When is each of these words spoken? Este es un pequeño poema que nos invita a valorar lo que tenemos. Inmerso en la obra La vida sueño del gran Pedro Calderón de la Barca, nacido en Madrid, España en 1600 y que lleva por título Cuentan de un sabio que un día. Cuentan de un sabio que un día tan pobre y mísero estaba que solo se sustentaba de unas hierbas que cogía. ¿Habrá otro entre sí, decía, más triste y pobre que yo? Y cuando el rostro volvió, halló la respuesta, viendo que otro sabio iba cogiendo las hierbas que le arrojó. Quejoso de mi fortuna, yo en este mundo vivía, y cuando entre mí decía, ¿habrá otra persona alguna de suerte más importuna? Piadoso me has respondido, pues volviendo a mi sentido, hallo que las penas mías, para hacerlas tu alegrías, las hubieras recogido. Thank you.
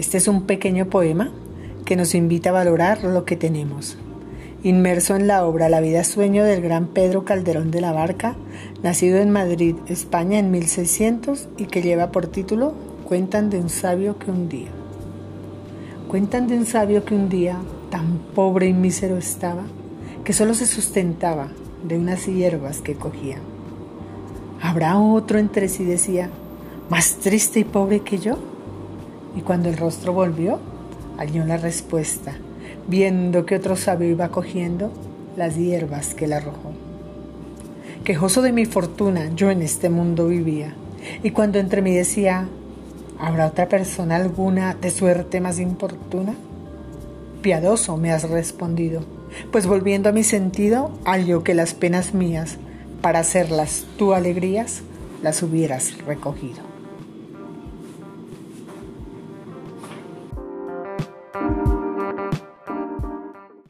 Este 0.00 0.16
es 0.16 0.28
un 0.28 0.44
pequeño 0.44 0.86
poema 0.86 1.30
que 1.84 1.94
nos 1.94 2.14
invita 2.14 2.48
a 2.48 2.54
valorar 2.54 3.04
lo 3.04 3.26
que 3.26 3.36
tenemos. 3.36 3.98
Inmerso 4.62 5.14
en 5.14 5.26
la 5.26 5.44
obra 5.44 5.68
La 5.68 5.82
vida 5.82 6.04
sueño 6.04 6.42
del 6.42 6.62
gran 6.62 6.86
Pedro 6.86 7.26
Calderón 7.26 7.70
de 7.70 7.82
la 7.82 7.92
Barca, 7.92 8.34
nacido 8.82 9.18
en 9.18 9.28
Madrid, 9.28 9.76
España 9.88 10.38
en 10.38 10.50
1600 10.52 11.50
y 11.58 11.66
que 11.66 11.82
lleva 11.82 12.12
por 12.12 12.28
título 12.28 12.72
Cuentan 13.04 13.50
de 13.50 13.58
un 13.58 13.68
sabio 13.68 14.18
que 14.18 14.30
un 14.30 14.48
día. 14.48 14.70
Cuentan 16.08 16.48
de 16.48 16.56
un 16.56 16.64
sabio 16.64 17.04
que 17.04 17.14
un 17.14 17.28
día 17.28 17.58
tan 17.90 18.20
pobre 18.34 18.68
y 18.68 18.72
mísero 18.72 19.18
estaba 19.18 19.64
que 20.24 20.32
solo 20.32 20.54
se 20.54 20.64
sustentaba 20.64 21.48
de 21.86 21.98
unas 21.98 22.24
hierbas 22.24 22.80
que 22.80 22.94
cogía. 22.94 23.36
¿Habrá 24.62 24.98
otro 24.98 25.38
entre 25.38 25.68
sí, 25.68 25.84
decía, 25.84 26.30
más 26.88 27.16
triste 27.16 27.60
y 27.60 27.64
pobre 27.64 28.00
que 28.00 28.16
yo? 28.16 28.38
Y 29.36 29.42
cuando 29.42 29.68
el 29.68 29.76
rostro 29.76 30.12
volvió, 30.12 30.58
halló 31.16 31.44
la 31.44 31.56
respuesta, 31.56 32.34
viendo 32.88 33.46
que 33.46 33.56
otro 33.56 33.76
sabio 33.76 34.08
iba 34.08 34.28
cogiendo 34.28 34.92
las 35.36 35.56
hierbas 35.56 36.14
que 36.14 36.26
le 36.26 36.36
arrojó. 36.36 36.72
Quejoso 38.04 38.42
de 38.42 38.52
mi 38.52 38.64
fortuna, 38.64 39.30
yo 39.34 39.50
en 39.50 39.62
este 39.62 39.90
mundo 39.90 40.28
vivía, 40.28 40.74
y 41.22 41.30
cuando 41.30 41.58
entre 41.58 41.82
mí 41.82 41.94
decía, 41.94 42.48
¿habrá 43.18 43.46
otra 43.46 43.68
persona 43.68 44.16
alguna 44.16 44.74
de 44.74 44.90
suerte 44.90 45.40
más 45.40 45.58
importuna? 45.58 46.34
Piadoso 47.42 47.96
me 47.96 48.10
has 48.10 48.28
respondido, 48.28 49.02
pues 49.52 49.66
volviendo 49.66 50.08
a 50.08 50.12
mi 50.12 50.24
sentido, 50.24 50.90
hallo 51.04 51.44
que 51.44 51.54
las 51.54 51.74
penas 51.74 52.14
mías, 52.14 52.56
para 53.02 53.20
hacerlas 53.20 53.84
tu 53.96 54.14
alegrías, 54.14 54.82
las 55.22 55.42
hubieras 55.42 55.98
recogido. 56.06 56.69
Thank 61.40 61.56
you. 61.56 61.79